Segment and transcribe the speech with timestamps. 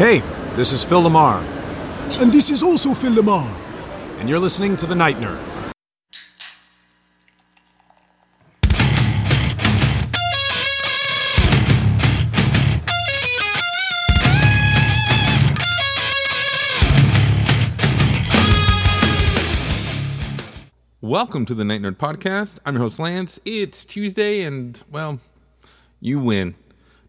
[0.00, 0.20] Hey,
[0.56, 1.42] this is Phil LaMarr,
[2.22, 3.54] And this is also Phil LaMarr.
[4.18, 5.38] and you're listening to The Night Nerd.
[21.02, 22.58] Welcome to the Night Nerd Podcast.
[22.64, 23.38] I'm your host, Lance.
[23.44, 25.20] It's Tuesday, and, well,
[26.00, 26.54] you win.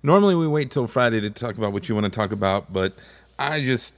[0.03, 2.93] Normally, we wait till Friday to talk about what you want to talk about, but
[3.37, 3.95] I just.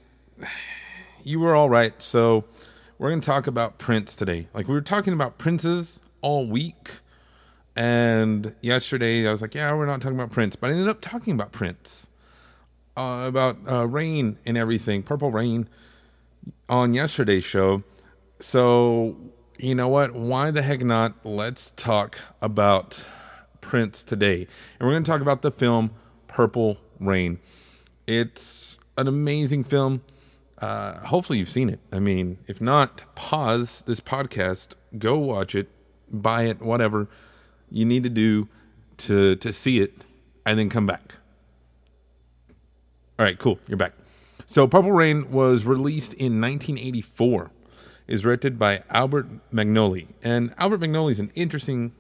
[1.24, 2.44] You were all right, so
[2.98, 4.50] we're going to talk about Prince today.
[4.54, 6.90] Like, we were talking about princes all week,
[7.78, 11.00] and yesterday I was like, yeah, we're not talking about Prince, but I ended up
[11.00, 12.10] talking about Prince,
[12.98, 15.70] uh, about uh, rain and everything, Purple Rain,
[16.68, 17.84] on yesterday's show.
[18.42, 19.16] So,
[19.58, 20.14] you know what?
[20.14, 21.26] Why the heck not?
[21.26, 23.02] Let's talk about
[23.64, 24.48] Prince today.
[24.80, 25.92] And we're going to talk about the film
[26.28, 27.40] Purple Rain.
[28.06, 30.04] It's an amazing film.
[30.60, 31.80] Uh, hopefully, you've seen it.
[31.92, 35.70] I mean, if not, pause this podcast, go watch it,
[36.12, 37.08] buy it, whatever
[37.72, 38.48] you need to do
[38.98, 40.06] to, to see it,
[40.46, 41.16] and then come back.
[43.18, 43.60] All right, cool.
[43.68, 43.94] You're back.
[44.46, 47.52] So, Purple Rain was released in 1984.
[48.06, 51.94] Is directed by Albert Magnoli, and Albert Magnoli is an interesting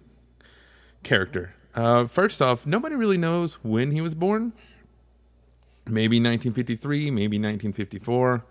[1.01, 1.55] character.
[1.75, 4.53] Uh, first off, nobody really knows when he was born.
[5.85, 8.43] Maybe 1953, maybe 1954.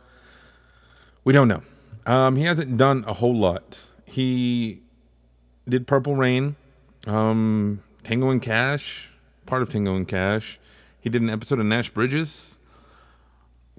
[1.25, 1.63] We don't know.
[2.05, 3.79] Um, he hasn't done a whole lot.
[4.05, 4.83] He
[5.69, 6.57] did Purple Rain,
[7.07, 9.09] um, Tango and Cash,
[9.47, 10.59] part of Tango and Cash.
[11.01, 12.59] He did an episode of Nash Bridges.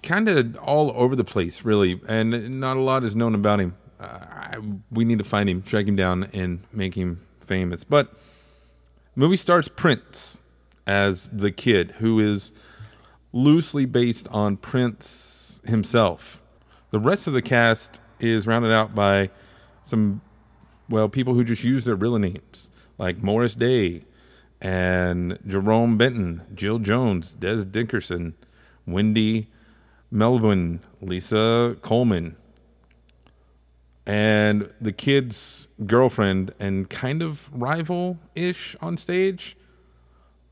[0.01, 3.75] Kind of all over the place, really, and not a lot is known about him.
[3.99, 4.57] Uh, I,
[4.91, 7.83] we need to find him, track him down, and make him famous.
[7.83, 8.13] But
[9.15, 10.41] movie stars Prince
[10.85, 12.51] as the kid, who is
[13.31, 16.41] loosely based on Prince himself.
[16.91, 19.29] The rest of the cast is rounded out by
[19.83, 20.21] some,
[20.89, 24.03] well, people who just use their real names, like Morris Day
[24.61, 28.35] and Jerome Benton, Jill Jones, Dez Dickerson,
[28.85, 29.49] Wendy
[30.13, 32.35] Melvoin, Lisa Coleman,
[34.05, 39.55] and the kid's girlfriend and kind of rival ish on stage.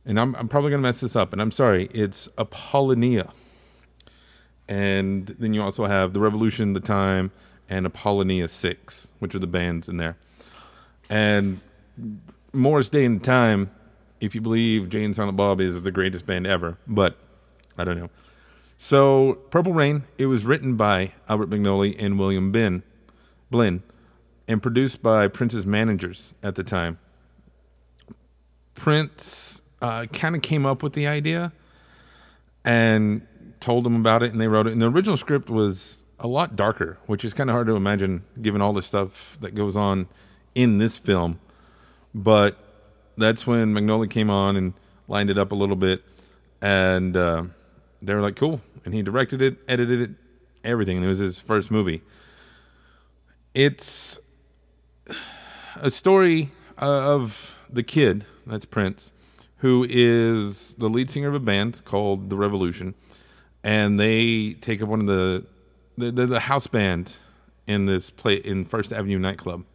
[0.06, 1.90] And I'm, I'm probably going to mess this up, and I'm sorry.
[1.94, 3.32] It's Apollonia.
[4.68, 7.32] And then you also have The Revolution, The Time,
[7.70, 10.18] and Apollonia 6, which are the bands in there.
[11.10, 11.60] And
[12.54, 13.70] Morris Day and Time,
[14.20, 17.18] if you believe Jay and Silent Bob is the greatest band ever, but
[17.78, 18.10] I don't know.
[18.78, 22.82] So, Purple Rain, it was written by Albert Magnoli and William Ben,
[23.52, 23.84] Blinn,
[24.48, 26.98] and produced by Prince's managers at the time.
[28.74, 31.52] Prince uh, kind of came up with the idea
[32.66, 33.28] and
[33.60, 34.74] told them about it, and they wrote it.
[34.74, 38.24] And the original script was a lot darker, which is kind of hard to imagine
[38.42, 40.08] given all the stuff that goes on
[40.56, 41.40] in this film.
[42.14, 42.58] But
[43.18, 44.74] that's when Magnoli came on and
[45.08, 46.04] lined it up a little bit,
[46.62, 47.44] and uh,
[48.02, 50.12] they were like, "Cool." And he directed it, edited it,
[50.64, 52.02] everything, and it was his first movie.
[53.54, 54.18] It's
[55.76, 56.52] a story
[56.82, 59.12] uh, of the kid, that's Prince,
[59.58, 62.96] who is the lead singer of a band called The Revolution,
[63.62, 65.46] and they take up one of the
[65.98, 67.12] the, the, the house band
[67.68, 69.66] in this play in First Avenue nightclub.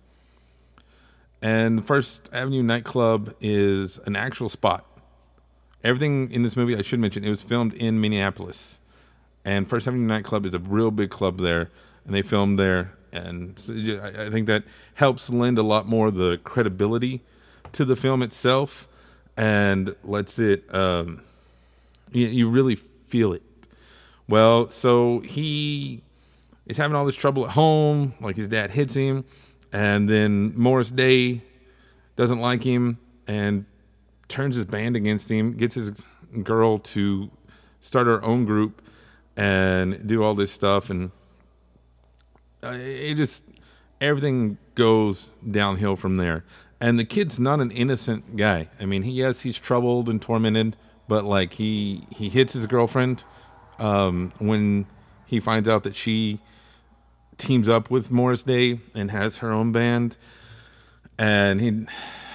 [1.42, 4.86] And First Avenue nightclub is an actual spot.
[5.84, 8.80] Everything in this movie, I should mention, it was filmed in Minneapolis,
[9.44, 11.70] and First Avenue nightclub is a real big club there,
[12.06, 12.94] and they filmed there.
[13.16, 13.58] And
[14.02, 17.22] I think that helps lend a lot more the credibility
[17.72, 18.86] to the film itself,
[19.36, 21.22] and lets it um,
[22.12, 23.42] you, you really feel it.
[24.28, 26.02] Well, so he
[26.66, 28.14] is having all this trouble at home.
[28.20, 29.24] Like his dad hits him,
[29.72, 31.42] and then Morris Day
[32.16, 33.64] doesn't like him and
[34.28, 35.56] turns his band against him.
[35.56, 36.06] Gets his
[36.42, 37.30] girl to
[37.80, 38.82] start her own group
[39.36, 41.10] and do all this stuff, and
[42.72, 43.44] it just
[44.00, 46.44] everything goes downhill from there.
[46.80, 48.68] And the kid's not an innocent guy.
[48.78, 50.76] I mean, he yes, he's troubled and tormented,
[51.08, 53.24] but like he he hits his girlfriend
[53.78, 54.86] um, when
[55.24, 56.40] he finds out that she
[57.38, 60.16] teams up with Morris Day and has her own band,
[61.18, 61.86] and he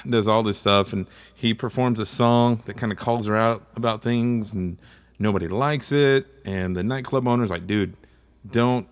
[0.10, 3.64] does all this stuff, and he performs a song that kind of calls her out
[3.76, 4.78] about things, and
[5.20, 7.96] nobody likes it, and the nightclub owner's like, dude,
[8.50, 8.88] don't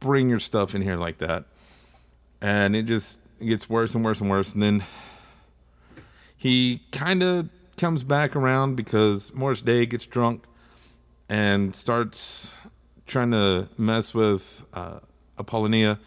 [0.00, 1.44] bring your stuff in here like that,
[2.40, 4.84] and it just gets worse and worse and worse, and then
[6.36, 10.44] he kind of comes back around because Morris Day gets drunk
[11.28, 12.56] and starts
[13.06, 15.00] trying to mess with uh,
[15.38, 15.98] Apollonia,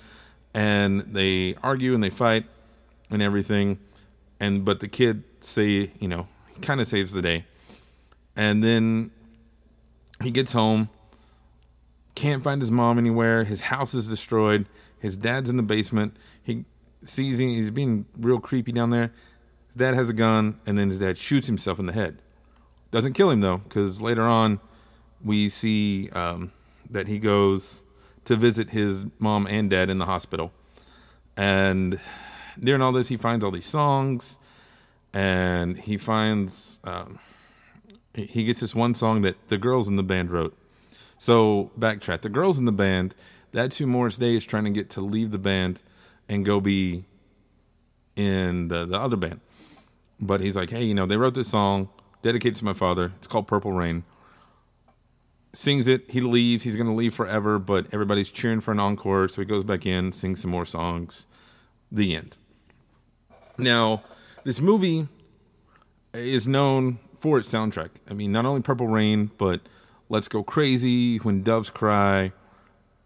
[0.54, 2.46] and they argue and they fight
[3.10, 3.80] and everything.
[4.40, 6.28] And but the kid say, you know,
[6.62, 7.46] kind of saves the day,
[8.36, 9.12] and then
[10.24, 10.90] he gets home,
[12.19, 13.45] can't find his mom anywhere.
[13.45, 14.68] His house is destroyed.
[15.00, 16.18] His dad's in the basement.
[16.44, 16.66] He
[17.04, 19.13] sees he's being real creepy down there.
[19.68, 22.21] His dad has a gun, and then his dad shoots himself in the head.
[22.92, 24.60] Doesn't kill him though, because later on
[25.24, 26.51] we see um,
[26.89, 27.83] that he goes
[28.25, 30.51] to visit his mom and dad in the hospital.
[31.38, 32.01] And
[32.60, 34.39] during all this, he finds all these songs,
[35.13, 37.18] and he finds um,
[38.13, 40.57] he gets this one song that the girls in the band wrote.
[41.19, 43.13] So backtrack: the girls in the band,
[43.51, 45.81] that's who Morris Day is trying to get to leave the band
[46.27, 47.06] and go be
[48.16, 49.42] in the the other band.
[50.19, 51.89] But he's like, hey, you know, they wrote this song
[52.24, 53.13] dedicated to my father.
[53.19, 54.04] It's called Purple Rain
[55.54, 56.10] sings it.
[56.10, 56.63] He leaves.
[56.63, 59.27] He's going to leave forever, but everybody's cheering for an encore.
[59.27, 61.27] So he goes back in, sings some more songs.
[61.92, 62.38] The end.
[63.57, 64.04] Now,
[64.44, 65.07] this movie
[66.13, 67.89] is known for its soundtrack.
[68.10, 69.62] I mean, not only Purple Rain, but
[70.10, 72.34] Let's Go Crazy, When Doves Cry,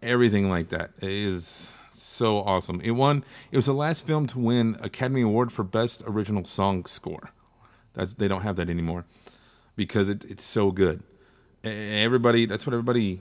[0.02, 0.90] everything like that.
[1.00, 2.80] It is so awesome.
[2.80, 3.24] It won.
[3.52, 7.30] It was the last film to win Academy Award for Best Original Song Score.
[7.92, 9.04] That's they don't have that anymore
[9.76, 11.02] because it, it's so good
[11.64, 13.20] everybody that's what everybody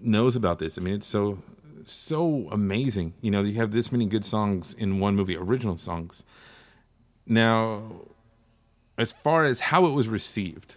[0.00, 0.78] knows about this.
[0.78, 1.42] I mean, it's so
[1.84, 3.14] so amazing.
[3.20, 6.24] You know, you have this many good songs in one movie, original songs.
[7.26, 7.92] Now,
[8.98, 10.76] as far as how it was received,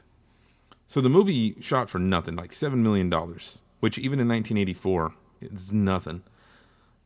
[0.90, 5.72] so the movie shot for nothing, like seven million dollars, which even in 1984 is
[5.72, 6.22] nothing,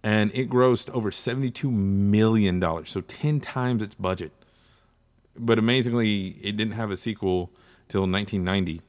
[0.01, 4.31] and it grossed over 72 million dollars, so 10 times its budget.
[5.37, 7.51] But amazingly, it didn't have a sequel
[7.89, 8.81] till 1990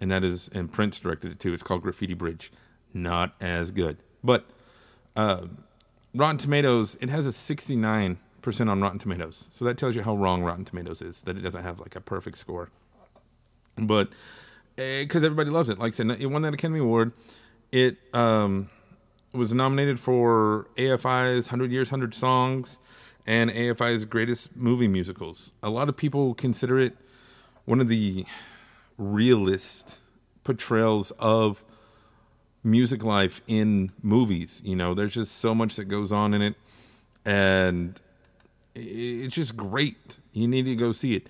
[0.00, 1.52] and that is and Prince directed it too.
[1.52, 2.52] It's called Graffiti Bridge.
[2.94, 4.46] Not as good, but
[5.14, 5.46] uh,
[6.14, 10.02] Rotten Tomatoes it has a sixty nine percent on Rotten Tomatoes, so that tells you
[10.02, 11.22] how wrong Rotten Tomatoes is.
[11.22, 12.70] That it doesn't have like a perfect score,
[13.86, 14.10] but
[14.76, 17.12] because uh, everybody loves it, like I said, it won that Academy Award.
[17.72, 18.70] It um,
[19.32, 22.78] was nominated for AFI's Hundred Years, Hundred Songs,
[23.26, 25.52] and AFI's Greatest Movie Musicals.
[25.62, 26.96] A lot of people consider it
[27.64, 28.24] one of the
[28.96, 29.98] realist
[30.44, 31.62] portrayals of
[32.64, 34.62] music life in movies.
[34.64, 36.54] You know, there's just so much that goes on in it,
[37.24, 38.00] and
[38.74, 40.18] it's just great.
[40.32, 41.28] You need to go see it.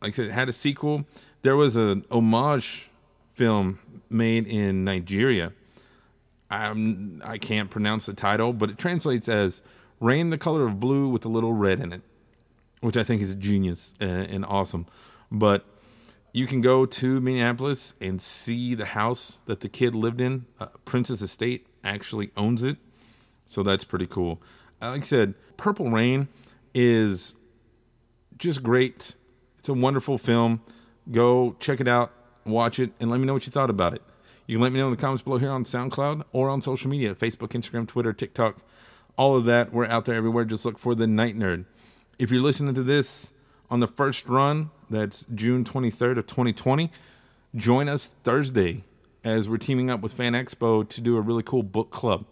[0.00, 1.04] Like I said, it had a sequel.
[1.46, 2.88] There was an homage
[3.34, 3.78] film
[4.10, 5.52] made in Nigeria.
[6.50, 9.62] I'm, I can't pronounce the title, but it translates as
[10.00, 12.02] "Rain the color of blue with a little red in it,"
[12.80, 14.86] which I think is genius and, and awesome.
[15.30, 15.64] But
[16.32, 20.46] you can go to Minneapolis and see the house that the kid lived in.
[20.58, 22.76] Uh, Prince's Estate actually owns it,
[23.46, 24.42] so that's pretty cool.
[24.82, 26.26] Uh, like I said, Purple Rain
[26.74, 27.36] is
[28.36, 29.14] just great.
[29.60, 30.60] It's a wonderful film.
[31.10, 32.12] Go check it out,
[32.44, 34.02] watch it, and let me know what you thought about it.
[34.46, 36.88] You can let me know in the comments below here on SoundCloud or on social
[36.88, 38.58] media Facebook, Instagram, Twitter, TikTok,
[39.16, 39.72] all of that.
[39.72, 40.44] We're out there everywhere.
[40.44, 41.64] Just look for the Night Nerd.
[42.18, 43.32] If you're listening to this
[43.70, 46.90] on the first run, that's June 23rd of 2020.
[47.54, 48.84] Join us Thursday
[49.24, 52.24] as we're teaming up with Fan Expo to do a really cool book club.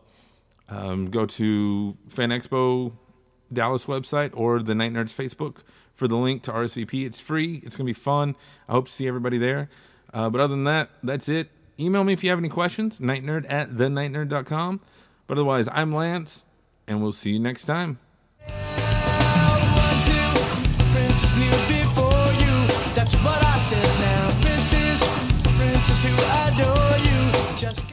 [0.69, 2.93] Um, go to Fan Expo
[3.53, 5.59] Dallas website or the Night Nerds Facebook
[5.95, 7.07] for the link to RSVP.
[7.07, 7.61] It's free.
[7.65, 8.37] It's going to be fun.
[8.69, 9.69] I hope to see everybody there.
[10.13, 11.51] Uh, but other than that, that's it.
[11.79, 14.81] Email me if you have any questions, nightnerd at thenightnerd.com.
[15.27, 16.47] But otherwise, I'm Lance,
[16.87, 17.99] and we'll see you next time.
[23.05, 24.31] That's what I said now.
[24.41, 25.03] Princess,
[25.59, 26.15] princess who
[26.47, 27.59] adore you.
[27.59, 27.85] Just